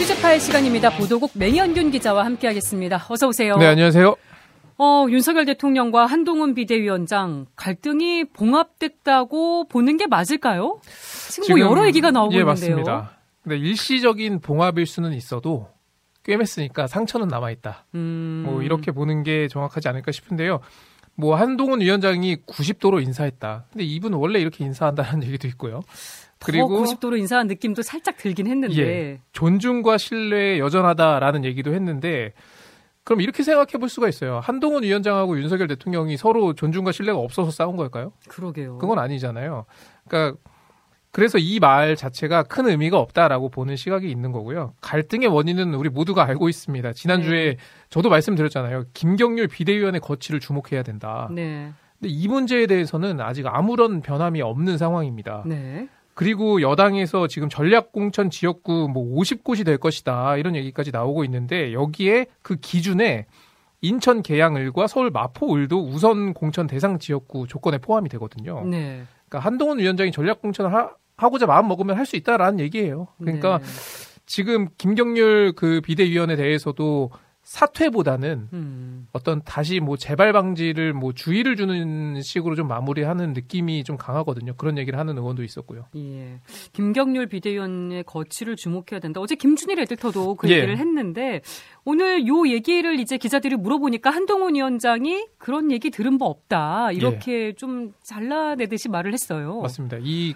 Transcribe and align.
취재파의 0.00 0.40
시간입니다. 0.40 0.88
보도국 0.96 1.32
맹현균 1.34 1.90
기자와 1.90 2.24
함께하겠습니다. 2.24 3.04
어서 3.10 3.28
오세요. 3.28 3.58
네, 3.58 3.66
안녕하세요. 3.66 4.16
어, 4.78 5.06
윤석열 5.10 5.44
대통령과 5.44 6.06
한동훈 6.06 6.54
비대위원장 6.54 7.44
갈등이 7.54 8.24
봉합됐다고 8.32 9.68
보는 9.68 9.98
게 9.98 10.06
맞을까요? 10.06 10.80
지금, 11.28 11.42
뭐 11.42 11.44
지금 11.44 11.58
뭐 11.58 11.70
여러 11.70 11.86
얘기가 11.86 12.10
나오고 12.12 12.32
예, 12.32 12.38
있는데요. 12.38 12.46
맞습니다. 12.46 13.10
근데 13.42 13.58
일시적인 13.58 14.40
봉합일 14.40 14.86
수는 14.86 15.12
있어도 15.12 15.68
꿰맸으니까 16.24 16.88
상처는 16.88 17.28
남아 17.28 17.50
있다. 17.50 17.84
음... 17.94 18.44
뭐 18.46 18.62
이렇게 18.62 18.92
보는 18.92 19.22
게 19.22 19.48
정확하지 19.48 19.86
않을까 19.88 20.12
싶은데요. 20.12 20.60
뭐 21.14 21.36
한동훈 21.36 21.82
위원장이 21.82 22.36
90도로 22.46 23.02
인사했다. 23.02 23.66
근데 23.70 23.84
이분은 23.84 24.16
원래 24.16 24.40
이렇게 24.40 24.64
인사한다는 24.64 25.24
얘기도 25.28 25.46
있고요. 25.48 25.82
그리고 26.44 26.68
90도로 26.82 27.18
인사한 27.18 27.46
느낌도 27.46 27.82
살짝 27.82 28.16
들긴 28.16 28.46
했는데 28.46 28.76
예, 28.78 29.20
존중과 29.32 29.98
신뢰 29.98 30.58
여전하다라는 30.58 31.44
얘기도 31.44 31.74
했는데 31.74 32.32
그럼 33.04 33.20
이렇게 33.20 33.42
생각해 33.42 33.72
볼 33.78 33.88
수가 33.88 34.08
있어요. 34.08 34.40
한동훈 34.42 34.82
위원장하고 34.84 35.38
윤석열 35.38 35.68
대통령이 35.68 36.16
서로 36.16 36.54
존중과 36.54 36.92
신뢰가 36.92 37.18
없어서 37.18 37.50
싸운 37.50 37.76
걸까요? 37.76 38.12
그러게요. 38.28 38.78
그건 38.78 38.98
아니잖아요. 38.98 39.64
그러니까 40.08 40.38
그래서 41.12 41.38
이 41.38 41.58
말 41.58 41.96
자체가 41.96 42.44
큰 42.44 42.68
의미가 42.68 42.96
없다라고 42.98 43.48
보는 43.48 43.74
시각이 43.74 44.08
있는 44.08 44.30
거고요. 44.30 44.74
갈등의 44.80 45.26
원인은 45.28 45.74
우리 45.74 45.88
모두가 45.88 46.24
알고 46.24 46.48
있습니다. 46.48 46.92
지난주에 46.92 47.44
네. 47.50 47.56
저도 47.88 48.08
말씀드렸잖아요. 48.10 48.84
김경률 48.94 49.48
비대위원의 49.48 50.00
거취를 50.00 50.38
주목해야 50.38 50.84
된다. 50.84 51.28
네. 51.32 51.72
근데 51.98 52.14
이 52.14 52.28
문제에 52.28 52.66
대해서는 52.66 53.20
아직 53.20 53.44
아무런 53.48 54.02
변함이 54.02 54.40
없는 54.40 54.78
상황입니다. 54.78 55.42
네. 55.46 55.88
그리고 56.20 56.60
여당에서 56.60 57.28
지금 57.28 57.48
전략공천 57.48 58.28
지역구 58.28 58.90
뭐 58.92 59.18
50곳이 59.18 59.64
될 59.64 59.78
것이다 59.78 60.36
이런 60.36 60.54
얘기까지 60.54 60.90
나오고 60.90 61.24
있는데 61.24 61.72
여기에 61.72 62.26
그 62.42 62.56
기준에 62.56 63.24
인천 63.80 64.20
계양을과 64.20 64.86
서울 64.86 65.10
마포을도 65.10 65.82
우선 65.82 66.34
공천 66.34 66.66
대상 66.66 66.98
지역구 66.98 67.46
조건에 67.46 67.78
포함이 67.78 68.10
되거든요. 68.10 68.66
네. 68.66 69.04
그러니까 69.30 69.38
한동훈 69.48 69.78
위원장이 69.78 70.12
전략공천을 70.12 70.74
하, 70.74 70.90
하고자 71.16 71.46
마음 71.46 71.68
먹으면 71.68 71.96
할 71.96 72.04
수 72.04 72.16
있다라는 72.16 72.60
얘기예요. 72.60 73.08
그러니까 73.18 73.56
네. 73.56 73.64
지금 74.26 74.68
김경률 74.76 75.54
그 75.56 75.80
비대위원에 75.80 76.36
대해서도 76.36 77.12
사퇴보다는 77.50 78.48
음. 78.52 79.08
어떤 79.12 79.42
다시 79.42 79.80
뭐 79.80 79.96
재발 79.96 80.32
방지를 80.32 80.92
뭐 80.92 81.12
주의를 81.12 81.56
주는 81.56 82.22
식으로 82.22 82.54
좀 82.54 82.68
마무리하는 82.68 83.32
느낌이 83.32 83.82
좀 83.82 83.96
강하거든요. 83.96 84.54
그런 84.56 84.78
얘기를 84.78 84.96
하는 84.98 85.18
의원도 85.18 85.42
있었고요. 85.42 85.86
예. 85.96 86.38
김경률 86.72 87.26
비대위원의 87.26 88.04
거취를 88.04 88.54
주목해야 88.54 89.00
된다. 89.00 89.20
어제 89.20 89.34
김준일 89.34 89.80
에디터도 89.80 90.36
그 90.36 90.48
예. 90.48 90.58
얘기를 90.58 90.78
했는데 90.78 91.40
오늘 91.84 92.28
요 92.28 92.46
얘기를 92.46 93.00
이제 93.00 93.18
기자들이 93.18 93.56
물어보니까 93.56 94.10
한동훈 94.10 94.54
위원장이 94.54 95.26
그런 95.38 95.72
얘기 95.72 95.90
들은 95.90 96.18
바 96.18 96.26
없다. 96.26 96.92
이렇게 96.92 97.46
예. 97.48 97.52
좀 97.54 97.92
잘라내듯이 98.04 98.88
말을 98.88 99.12
했어요. 99.12 99.60
맞습니다. 99.60 99.98
이 100.00 100.34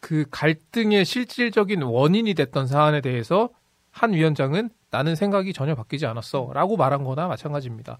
그 0.00 0.24
갈등의 0.30 1.04
실질적인 1.04 1.82
원인이 1.82 2.34
됐던 2.34 2.66
사안에 2.66 3.00
대해서 3.00 3.50
한 3.90 4.14
위원장은 4.14 4.70
나는 4.90 5.14
생각이 5.14 5.52
전혀 5.52 5.74
바뀌지 5.74 6.06
않았어. 6.06 6.50
라고 6.52 6.76
말한 6.76 7.04
거나 7.04 7.28
마찬가지입니다. 7.28 7.98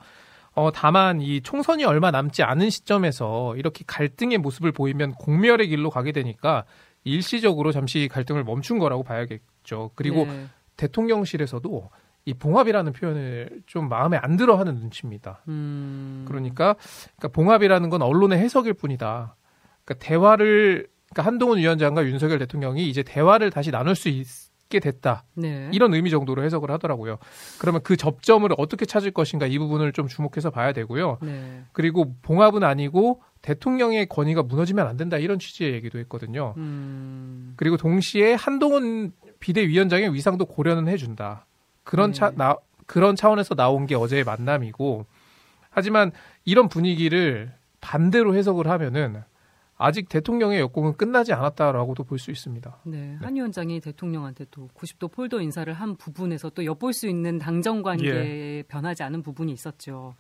어, 0.53 0.71
다만 0.73 1.21
이 1.21 1.41
총선이 1.41 1.85
얼마 1.85 2.11
남지 2.11 2.43
않은 2.43 2.71
시점에서 2.71 3.57
이렇게 3.57 3.85
갈등의 3.87 4.39
모습을 4.39 4.73
보이면 4.73 5.13
공멸의 5.13 5.69
길로 5.69 5.91
가게 5.91 6.13
되니까 6.13 6.65
일시적으로 7.05 7.73
잠시 7.73 8.09
갈등을 8.09 8.45
멈춘 8.45 8.79
거라고 8.79 9.03
봐야겠죠. 9.03 9.93
그리고 9.95 10.27
네. 10.27 10.47
대통령실에서도 10.77 11.91
이 12.27 12.35
봉합이라는 12.35 12.93
표현을 12.93 13.63
좀 13.67 13.89
마음에 13.89 14.19
안 14.19 14.37
들어 14.37 14.57
하는 14.57 14.75
눈치입니다. 14.75 15.43
음... 15.49 16.25
그러니까, 16.29 16.75
그러니까 17.17 17.29
봉합이라는 17.29 17.89
건 17.89 18.03
언론의 18.03 18.39
해석일 18.39 18.75
뿐이다. 18.75 19.37
그러니까 19.85 20.07
대화를, 20.07 20.89
그러니까 21.09 21.23
한동훈 21.27 21.59
위원장과 21.59 22.05
윤석열 22.05 22.39
대통령이 22.39 22.89
이제 22.89 23.03
대화를 23.03 23.51
다시 23.51 23.71
나눌 23.71 23.95
수 23.95 24.09
있, 24.09 24.27
있게 24.71 24.79
됐다. 24.81 25.25
네. 25.35 25.69
이런 25.73 25.93
의미 25.93 26.09
정도로 26.09 26.43
해석을 26.45 26.71
하더라고요. 26.71 27.19
그러면 27.59 27.83
그 27.83 27.97
접점을 27.97 28.49
어떻게 28.57 28.87
찾을 28.87 29.11
것인가 29.11 29.47
이 29.47 29.59
부분을 29.59 29.93
좀 29.93 30.07
주목해서 30.07 30.51
봐야 30.51 30.73
되고요. 30.73 31.19
네. 31.21 31.65
그리고 31.73 32.15
봉합은 32.23 32.63
아니고 32.63 33.21
대통령의 33.43 34.07
권위가 34.07 34.45
무너지면 34.45 34.87
안 34.87 34.97
된다 34.97 35.19
이런 35.19 35.39
취지의 35.39 35.73
얘기도 35.75 35.99
했거든요. 35.99 36.55
음... 36.57 37.55
그리고 37.57 37.77
동시에 37.77 38.35
한동훈 38.35 39.13
비대위원장의 39.41 40.15
위상도 40.15 40.47
고려는 40.47 40.89
해준다. 40.89 41.47
그런 41.83 42.13
네. 42.13 42.19
차, 42.19 42.31
나, 42.31 42.57
그런 42.87 43.17
차원에서 43.17 43.55
나온 43.55 43.87
게 43.87 43.95
어제의 43.95 44.25
만남이고 44.25 45.07
하지만 45.71 46.13
이런 46.45 46.69
분위기를 46.69 47.53
반대로 47.81 48.35
해석을 48.35 48.69
하면은 48.69 49.23
아직 49.83 50.09
대통령의 50.11 50.61
역공은 50.61 50.97
끝나지 50.99 51.33
않았다라고도 51.33 52.05
볼 52.05 52.19
수 52.19 52.31
있습니다. 52.31 52.77
네, 52.85 52.99
네, 52.99 53.17
한 53.23 53.35
위원장이 53.35 53.81
대통령한테 53.81 54.45
또 54.51 54.69
90도 54.75 55.11
폴더 55.11 55.41
인사를 55.41 55.73
한 55.73 55.97
부분에서 55.97 56.51
또 56.51 56.65
엿볼 56.67 56.93
수 56.93 57.09
있는 57.09 57.39
당정 57.39 57.81
관계에 57.83 58.59
예. 58.59 58.63
변하지 58.69 59.03
않은 59.05 59.23
부분이 59.23 59.51
있었죠. 59.53 60.15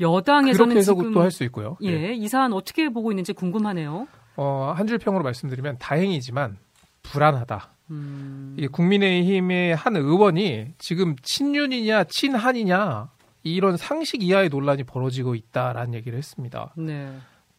여당에서는 0.00 0.80
지금 0.80 1.12
또할 1.12 1.30
수 1.30 1.44
있고요. 1.44 1.76
예, 1.82 1.88
예, 1.90 2.14
이 2.14 2.26
사안 2.28 2.54
어떻게 2.54 2.88
보고 2.88 3.12
있는지 3.12 3.34
궁금하네요. 3.34 4.08
어, 4.36 4.72
한 4.74 4.86
줄 4.86 4.96
평으로 4.98 5.22
말씀드리면 5.24 5.76
다행이지만 5.78 6.56
불안하다. 7.02 7.70
음... 7.90 8.54
이게 8.58 8.66
국민의힘의 8.66 9.76
한 9.76 9.96
의원이 9.96 10.74
지금 10.78 11.14
친윤이냐 11.22 12.04
친한이냐 12.04 13.10
이런 13.44 13.76
상식 13.76 14.22
이하의 14.22 14.48
논란이 14.48 14.84
벌어지고 14.84 15.34
있다라는 15.34 15.94
얘기를 15.94 16.18
했습니다. 16.18 16.72
네. 16.76 17.12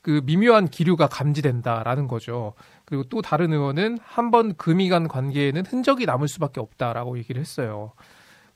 그 0.07 0.21
미묘한 0.23 0.69
기류가 0.69 1.07
감지된다라는 1.07 2.07
거죠. 2.07 2.53
그리고 2.85 3.03
또 3.09 3.21
다른 3.21 3.51
의원은 3.51 3.97
한 4.01 4.31
번 4.31 4.55
금이 4.55 4.87
간 4.87 5.09
관계에는 5.09 5.65
흔적이 5.65 6.05
남을 6.05 6.29
수밖에 6.29 6.61
없다라고 6.61 7.17
얘기를 7.17 7.41
했어요. 7.41 7.91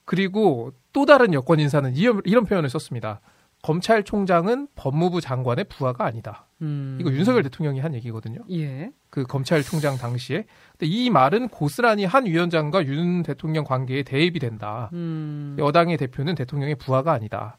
그리고 0.06 0.72
또 0.94 1.06
다른 1.06 1.34
여권 1.34 1.59
인사는 1.59 1.94
이런, 1.97 2.22
이런 2.23 2.45
표현을 2.45 2.69
썼습니다. 2.69 3.19
검찰총장은 3.63 4.69
법무부 4.75 5.19
장관의 5.19 5.66
부하가 5.66 6.06
아니다. 6.06 6.47
음. 6.62 6.97
이거 7.01 7.12
윤석열 7.12 7.44
대통령이 7.44 7.81
한 7.81 7.95
얘기거든요. 7.95 8.39
예. 8.50 8.91
그 9.09 9.23
검찰총장 9.23 9.97
당시에. 9.97 10.45
근데 10.78 10.85
이 10.85 11.09
말은 11.09 11.50
고스란히 11.50 12.06
한 12.06 12.28
위원장과 12.28 12.85
윤 12.85 13.23
대통령 13.23 13.66
관계에 13.66 14.03
대입이 14.03 14.39
된다. 14.39 14.89
음. 14.94 15.57
여당의 15.59 15.97
대표는 15.97 16.35
대통령의 16.35 16.75
부하가 16.75 17.12
아니다. 17.12 17.57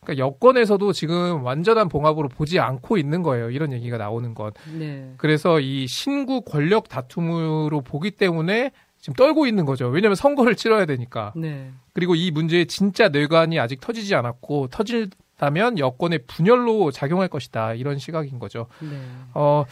그러니까 0.00 0.24
여권에서도 0.24 0.92
지금 0.92 1.44
완전한 1.44 1.88
봉합으로 1.88 2.28
보지 2.28 2.58
않고 2.58 2.98
있는 2.98 3.22
거예요. 3.22 3.50
이런 3.50 3.72
얘기가 3.72 3.98
나오는 3.98 4.34
것. 4.34 4.54
네. 4.78 5.12
그래서 5.16 5.60
이 5.60 5.86
신구 5.86 6.42
권력 6.42 6.88
다툼으로 6.88 7.80
보기 7.82 8.12
때문에 8.12 8.70
지금 9.00 9.14
떨고 9.14 9.46
있는 9.46 9.64
거죠. 9.64 9.88
왜냐하면 9.88 10.16
선거를 10.16 10.54
치러야 10.54 10.86
되니까. 10.86 11.32
네. 11.36 11.70
그리고 11.92 12.14
이 12.14 12.30
문제의 12.30 12.66
진짜 12.66 13.08
뇌관이 13.08 13.58
아직 13.58 13.80
터지지 13.80 14.14
않았고 14.14 14.68
터질다면 14.68 15.78
여권의 15.78 16.20
분열로 16.26 16.90
작용할 16.90 17.28
것이다. 17.28 17.74
이런 17.74 17.98
시각인 17.98 18.38
거죠. 18.38 18.66
네. 18.80 18.98
어, 19.34 19.64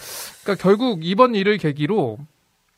그러니까 0.43 0.62
결국 0.62 1.04
이번 1.04 1.34
일을 1.34 1.58
계기로 1.58 2.19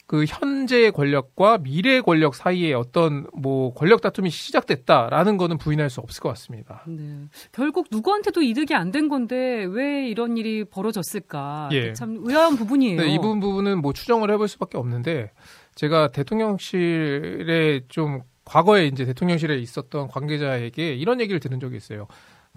그 0.09 0.25
현재 0.27 0.91
권력과 0.91 1.59
미래 1.59 2.01
권력 2.01 2.35
사이에 2.35 2.73
어떤 2.73 3.27
뭐 3.35 3.75
권력 3.75 4.01
다툼이 4.01 4.31
시작됐다라는 4.31 5.37
거는 5.37 5.59
부인할 5.59 5.91
수 5.91 6.01
없을 6.01 6.23
것 6.23 6.31
같습니다. 6.31 6.83
네. 6.87 7.27
결국 7.53 7.89
누구한테도 7.93 8.41
이득이 8.43 8.75
안 8.75 8.89
된 8.91 9.09
건데 9.11 9.67
왜 9.69 10.09
이런 10.09 10.39
일이 10.39 10.65
벌어졌을까? 10.65 11.69
예. 11.73 11.93
참 11.93 12.23
의아한 12.25 12.57
부분이에요. 12.57 13.03
네, 13.03 13.09
이 13.15 13.19
부분은 13.19 13.83
뭐 13.83 13.93
추정을 13.93 14.31
해볼 14.31 14.49
수밖에 14.49 14.79
없는데 14.79 15.31
제가 15.75 16.11
대통령실에 16.11 17.83
좀 17.89 18.23
과거에 18.47 18.87
이제 18.87 19.05
대통령실에 19.05 19.59
있었던 19.59 20.09
관계자에게 20.09 20.95
이런 20.95 21.21
얘기를 21.21 21.39
들은 21.39 21.61
적이 21.61 21.77
있어요. 21.77 22.07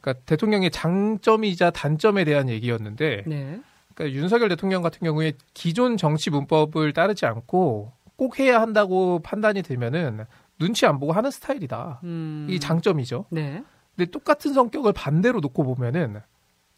그러니까 0.02 0.24
대통령의 0.26 0.72
장점이자 0.72 1.72
단점에 1.72 2.24
대한 2.24 2.48
얘기였는데 2.48 3.24
네. 3.28 3.60
그러니까 4.02 4.20
윤석열 4.20 4.50
대통령 4.50 4.82
같은 4.82 5.00
경우에 5.06 5.34
기존 5.54 5.96
정치 5.96 6.32
문법을 6.32 6.94
따르지 6.94 7.26
않고 7.26 7.92
꼭 8.16 8.40
해야 8.40 8.60
한다고 8.60 9.20
판단이 9.20 9.62
되면은 9.62 10.26
눈치 10.58 10.86
안 10.86 11.00
보고 11.00 11.12
하는 11.12 11.30
스타일이다. 11.30 12.02
음. 12.04 12.48
이 12.50 12.60
장점이죠. 12.60 13.26
네. 13.30 13.64
근데 13.96 14.10
똑같은 14.10 14.54
성격을 14.54 14.94
반대로 14.94 15.40
놓고 15.40 15.64
보면은 15.64 16.20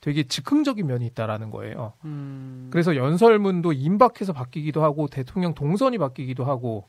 되게 0.02 0.24
즉흥적인 0.24 0.86
면이 0.86 1.06
있다라는 1.08 1.50
거예요. 1.50 1.94
음. 2.04 2.68
그래서 2.72 2.96
연설문도 2.96 3.72
임박해서 3.72 4.34
바뀌기도 4.34 4.84
하고 4.84 5.08
대통령 5.08 5.54
동선이 5.54 5.98
바뀌기도 5.98 6.44
하고 6.44 6.88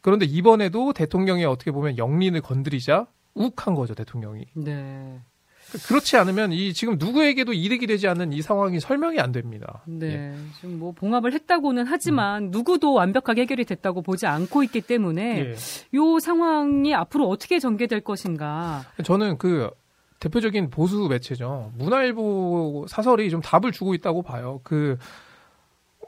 그런데 0.00 0.26
이번에도 0.26 0.92
대통령이 0.92 1.44
어떻게 1.44 1.72
보면 1.72 1.98
영린을 1.98 2.40
건드리자 2.40 3.06
욱한 3.34 3.74
거죠 3.74 3.94
대통령이. 3.94 4.46
네. 4.54 5.20
그렇지 5.86 6.16
않으면 6.16 6.52
이 6.52 6.72
지금 6.72 6.96
누구에게도 6.98 7.52
이득이 7.52 7.86
되지 7.86 8.08
않는 8.08 8.32
이 8.32 8.42
상황이 8.42 8.80
설명이 8.80 9.18
안 9.20 9.32
됩니다. 9.32 9.82
네. 9.86 10.06
예. 10.06 10.34
지금 10.60 10.78
뭐 10.78 10.92
봉합을 10.92 11.32
했다고는 11.32 11.86
하지만 11.86 12.44
음. 12.44 12.50
누구도 12.50 12.92
완벽하게 12.92 13.42
해결이 13.42 13.64
됐다고 13.64 14.02
보지 14.02 14.26
않고 14.26 14.62
있기 14.64 14.80
때문에 14.82 15.38
예. 15.38 15.54
이 15.54 16.20
상황이 16.20 16.94
앞으로 16.94 17.28
어떻게 17.28 17.58
전개될 17.58 18.00
것인가. 18.00 18.82
저는 19.04 19.38
그 19.38 19.70
대표적인 20.20 20.70
보수 20.70 21.08
매체죠. 21.08 21.72
문화일보 21.76 22.86
사설이 22.88 23.28
좀 23.30 23.40
답을 23.40 23.72
주고 23.72 23.94
있다고 23.94 24.22
봐요. 24.22 24.60
그 24.62 24.96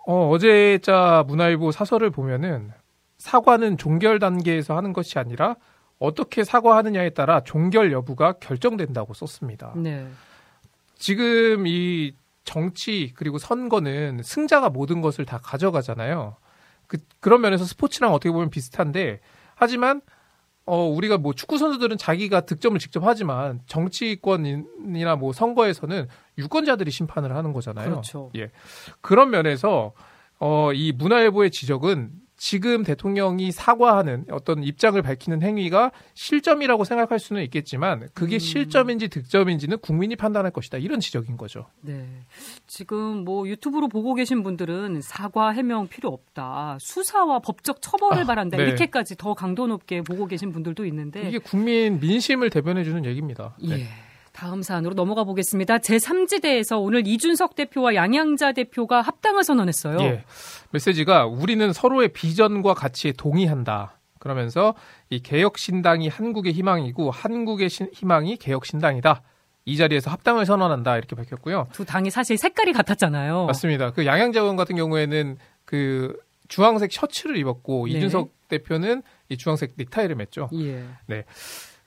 어, 0.06 0.28
어제자 0.28 1.24
문화일보 1.26 1.72
사설을 1.72 2.10
보면은 2.10 2.70
사과는 3.18 3.78
종결 3.78 4.18
단계에서 4.18 4.76
하는 4.76 4.92
것이 4.92 5.18
아니라 5.18 5.56
어떻게 6.04 6.44
사과하느냐에 6.44 7.10
따라 7.10 7.42
종결 7.42 7.92
여부가 7.92 8.34
결정된다고 8.34 9.14
썼습니다. 9.14 9.72
네. 9.76 10.06
지금 10.96 11.66
이 11.66 12.14
정치 12.44 13.12
그리고 13.14 13.38
선거는 13.38 14.20
승자가 14.22 14.70
모든 14.70 15.00
것을 15.00 15.24
다 15.24 15.38
가져가잖아요. 15.38 16.36
그, 16.86 16.98
그런 17.20 17.40
면에서 17.40 17.64
스포츠랑 17.64 18.12
어떻게 18.12 18.30
보면 18.30 18.50
비슷한데 18.50 19.20
하지만 19.54 20.02
어, 20.66 20.86
우리가 20.86 21.18
뭐 21.18 21.34
축구 21.34 21.58
선수들은 21.58 21.98
자기가 21.98 22.42
득점을 22.42 22.78
직접 22.78 23.02
하지만 23.04 23.60
정치권이나 23.66 25.16
뭐 25.16 25.32
선거에서는 25.32 26.08
유권자들이 26.38 26.90
심판을 26.90 27.36
하는 27.36 27.52
거잖아요. 27.52 27.90
그렇죠. 27.90 28.30
예. 28.36 28.50
그런 29.00 29.30
면에서 29.30 29.92
어, 30.38 30.72
이 30.72 30.92
문화일보의 30.92 31.50
지적은 31.50 32.10
지금 32.46 32.82
대통령이 32.82 33.52
사과하는 33.52 34.26
어떤 34.30 34.62
입장을 34.62 35.00
밝히는 35.00 35.40
행위가 35.40 35.92
실점이라고 36.12 36.84
생각할 36.84 37.18
수는 37.18 37.42
있겠지만 37.44 38.10
그게 38.12 38.36
음. 38.36 38.38
실점인지 38.38 39.08
득점인지는 39.08 39.78
국민이 39.78 40.14
판단할 40.14 40.50
것이다. 40.50 40.76
이런 40.76 41.00
지적인 41.00 41.38
거죠. 41.38 41.64
네. 41.80 42.06
지금 42.66 43.24
뭐 43.24 43.48
유튜브로 43.48 43.88
보고 43.88 44.12
계신 44.12 44.42
분들은 44.42 45.00
사과 45.00 45.52
해명 45.52 45.88
필요 45.88 46.10
없다. 46.10 46.76
수사와 46.82 47.38
법적 47.38 47.80
처벌을 47.80 48.24
아, 48.24 48.26
바란다. 48.26 48.58
네. 48.58 48.64
이렇게까지 48.64 49.16
더 49.16 49.32
강도 49.32 49.66
높게 49.66 50.02
보고 50.02 50.26
계신 50.26 50.52
분들도 50.52 50.84
있는데 50.84 51.26
이게 51.26 51.38
국민 51.38 51.98
민심을 51.98 52.50
대변해 52.50 52.84
주는 52.84 53.06
얘기입니다. 53.06 53.56
네. 53.62 53.80
예. 53.80 54.03
다음 54.34 54.62
사안으로 54.62 54.94
넘어가 54.94 55.22
보겠습니다. 55.22 55.78
제3지대에서 55.78 56.82
오늘 56.82 57.06
이준석 57.06 57.54
대표와 57.54 57.94
양양자 57.94 58.52
대표가 58.52 59.00
합당을 59.00 59.44
선언했어요. 59.44 60.00
예. 60.00 60.24
메시지가 60.72 61.26
우리는 61.26 61.72
서로의 61.72 62.08
비전과 62.08 62.74
가치에 62.74 63.12
동의한다. 63.12 64.00
그러면서 64.18 64.74
이 65.08 65.20
개혁신당이 65.20 66.08
한국의 66.08 66.52
희망이고 66.52 67.12
한국의 67.12 67.70
신, 67.70 67.88
희망이 67.92 68.36
개혁신당이다. 68.36 69.22
이 69.66 69.76
자리에서 69.76 70.10
합당을 70.10 70.46
선언한다 70.46 70.96
이렇게 70.96 71.14
밝혔고요. 71.14 71.68
두 71.72 71.84
당이 71.84 72.10
사실 72.10 72.36
색깔이 72.36 72.72
같았잖아요. 72.72 73.46
맞습니다. 73.46 73.92
그 73.92 74.04
양양자 74.04 74.40
의원 74.40 74.56
같은 74.56 74.74
경우에는 74.74 75.38
그 75.64 76.18
주황색 76.48 76.92
셔츠를 76.92 77.36
입었고 77.36 77.86
네. 77.86 77.92
이준석 77.92 78.48
대표는 78.48 79.04
이 79.28 79.36
주황색 79.36 79.74
넥타이를 79.76 80.16
맸죠. 80.16 80.48
예. 80.60 80.84
네. 81.06 81.24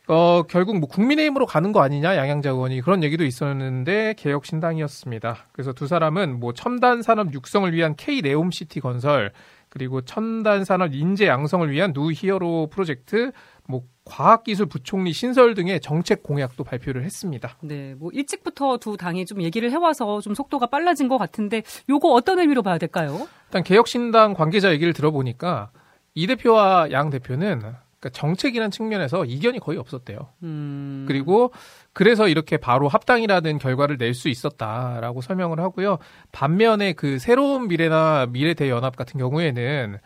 어, 0.08 0.44
결국 0.44 0.80
뭐 0.80 0.88
국민의힘으로 0.88 1.46
가는 1.46 1.72
거 1.74 1.82
아니냐 1.82 2.16
양양자 2.16 2.52
의원이 2.52 2.82
그런 2.82 3.04
얘기도 3.04 3.26
있었는데 3.26 4.14
개혁신당이었습니다. 4.18 5.48
그래서 5.52 5.74
두 5.74 5.88
사람은 5.88 6.40
뭐 6.40 6.54
첨단 6.54 7.02
산업 7.02 7.34
육성을 7.34 7.72
위한 7.74 7.96
K 7.96 8.22
네옴시티 8.22 8.80
건설 8.80 9.32
그리고 9.70 10.02
첨단 10.02 10.64
산업 10.64 10.94
인재 10.94 11.28
양성을 11.28 11.70
위한 11.70 11.92
누 11.92 12.12
히어로 12.12 12.70
프로젝트 12.72 13.32
뭐 13.68 13.84
과학기술 14.06 14.68
부총리 14.68 15.12
신설 15.12 15.54
등의 15.54 15.82
정책 15.82 16.24
공약도 16.24 16.64
발표를 16.64 17.04
했습니다. 17.04 17.58
네, 17.62 17.94
뭐 17.96 18.10
일찍부터 18.14 18.78
두 18.78 18.96
당이 18.96 19.26
좀 19.26 19.42
얘기를 19.42 19.70
해와서 19.72 20.22
좀 20.22 20.34
속도가 20.34 20.68
빨라진 20.68 21.10
것 21.10 21.18
같은데 21.18 21.64
요거 21.90 22.14
어떤 22.14 22.40
의미로 22.40 22.64
봐야 22.64 22.78
될까요? 22.78 23.28
일단 23.48 23.64
개혁신당 23.64 24.36
관계자 24.36 24.72
얘기를 24.72 24.94
들어보니까 24.94 25.72
이 26.16 26.28
대표와 26.28 26.92
양 26.92 27.10
대표는 27.10 27.62
그러니까 28.08 28.20
정책이라는 28.20 28.72
측면에서 28.72 29.26
이견이 29.26 29.60
거의 29.60 29.78
없었대요. 29.78 30.18
음. 30.44 31.06
그리고 31.08 31.52
그래서 31.94 32.28
이렇게 32.28 32.58
바로 32.58 32.88
합당이라는 32.88 33.58
결과를 33.60 33.98
낼 33.98 34.14
수 34.14 34.30
있었다라고 34.30 35.22
설명을 35.22 35.60
하고요. 35.60 35.98
반면에 36.32 36.94
그 36.94 37.20
새로운 37.20 37.68
미래나 37.68 38.28
미래 38.32 38.54
대연합 38.54 38.96
같은 38.96 39.20
경우에는 39.20 39.98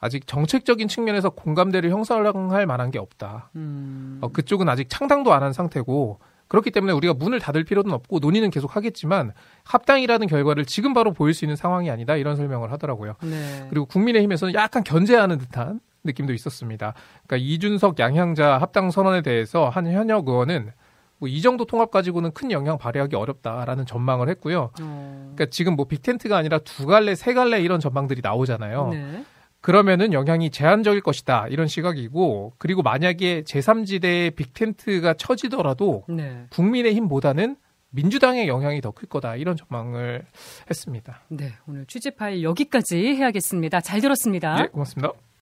아직 0.00 0.26
정책적인 0.26 0.86
측면에서 0.88 1.30
공감대를 1.30 1.90
형성할 1.90 2.66
만한 2.66 2.90
게 2.90 2.98
없다. 2.98 3.50
음. 3.56 4.18
어, 4.20 4.28
그쪽은 4.28 4.68
아직 4.68 4.88
창당도 4.90 5.32
안 5.32 5.42
한 5.42 5.52
상태고 5.54 6.18
그렇기 6.48 6.70
때문에 6.72 6.92
우리가 6.92 7.14
문을 7.14 7.40
닫을 7.40 7.64
필요는 7.64 7.90
없고 7.92 8.18
논의는 8.18 8.50
계속 8.50 8.76
하겠지만 8.76 9.32
합당이라는 9.64 10.26
결과를 10.26 10.66
지금 10.66 10.92
바로 10.92 11.12
보일 11.14 11.32
수 11.32 11.46
있는 11.46 11.56
상황이 11.56 11.90
아니다 11.90 12.16
이런 12.16 12.36
설명을 12.36 12.70
하더라고요. 12.72 13.14
네. 13.22 13.66
그리고 13.70 13.86
국민의힘에서는 13.86 14.52
약간 14.54 14.84
견제하는 14.84 15.38
듯한 15.38 15.80
느낌도 16.04 16.32
있었습니다. 16.32 16.94
그러니까 17.26 17.36
이준석 17.36 17.98
양향자 17.98 18.58
합당 18.58 18.90
선언에 18.90 19.22
대해서 19.22 19.68
한 19.68 19.90
현역 19.90 20.28
의원은 20.28 20.70
뭐 21.18 21.28
이 21.28 21.40
정도 21.40 21.64
통합 21.64 21.90
가지고는 21.90 22.32
큰 22.32 22.50
영향 22.50 22.76
발휘하기 22.76 23.16
어렵다라는 23.16 23.86
전망을 23.86 24.28
했고요. 24.30 24.70
어. 24.80 25.32
그러니까 25.34 25.46
지금 25.50 25.76
뭐 25.76 25.86
빅텐트가 25.86 26.36
아니라 26.36 26.58
두 26.58 26.86
갈래, 26.86 27.14
세 27.14 27.32
갈래 27.34 27.60
이런 27.60 27.80
전망들이 27.80 28.20
나오잖아요. 28.22 28.88
네. 28.88 29.24
그러면은 29.60 30.12
영향이 30.12 30.50
제한적일 30.50 31.00
것이다 31.00 31.46
이런 31.48 31.66
시각이고 31.68 32.52
그리고 32.58 32.82
만약에 32.82 33.42
제3지대에 33.44 34.34
빅텐트가 34.36 35.14
쳐지더라도 35.14 36.04
네. 36.08 36.44
국민의힘보다는 36.50 37.56
민주당의 37.90 38.48
영향이 38.48 38.80
더 38.82 38.90
클 38.90 39.08
거다 39.08 39.36
이런 39.36 39.56
전망을 39.56 40.26
했습니다. 40.68 41.20
네, 41.28 41.52
오늘 41.66 41.86
취재 41.86 42.10
파일 42.10 42.42
여기까지 42.42 42.98
해야겠습니다. 43.14 43.80
잘 43.80 44.00
들었습니다. 44.00 44.56
네, 44.56 44.66
고맙습니다. 44.66 45.12